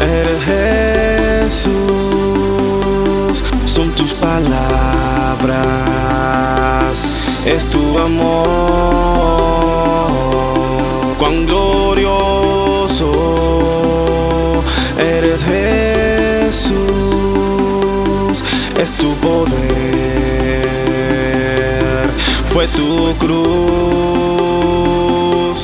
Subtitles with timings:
[0.00, 0.44] Eres
[1.48, 1.72] Jesús,
[3.66, 4.58] son tus palabras,
[7.46, 8.46] es tu amor.
[11.18, 13.10] Cuán glorioso
[14.98, 15.42] eres
[16.50, 16.76] Jesús,
[18.80, 19.48] es tu poder,
[22.52, 24.17] fue tu cruz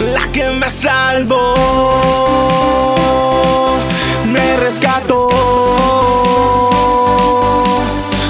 [0.00, 1.54] la que me salvó,
[4.26, 5.28] me rescató.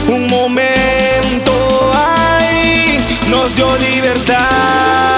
[0.09, 1.53] Un momento
[1.95, 2.99] ahí
[3.31, 5.14] nos dio libertad.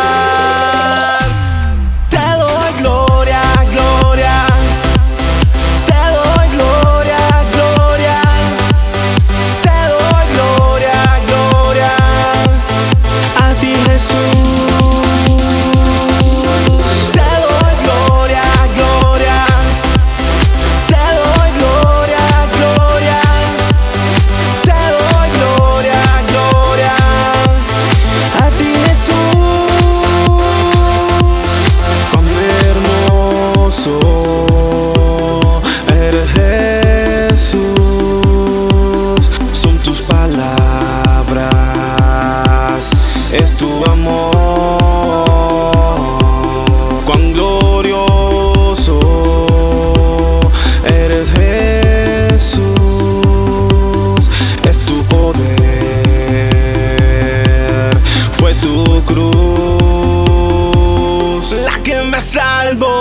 [62.35, 62.96] La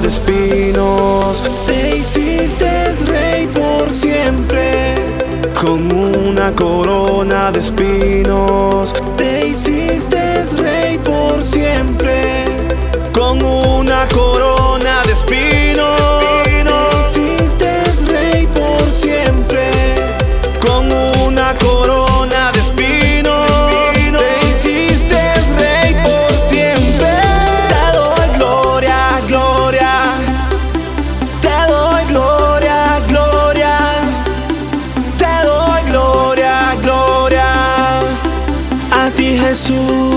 [0.00, 1.42] de espinos.
[1.66, 4.94] Te hiciste rey por siempre.
[5.60, 8.94] Con una corona de espinos.
[9.16, 12.44] Te hiciste rey por siempre.
[13.12, 14.31] Con una corona
[39.42, 40.11] Jesus.